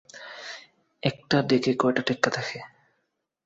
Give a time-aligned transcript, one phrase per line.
[1.03, 2.59] একটা ডেকে কয়ডা টেক্কা থাহে?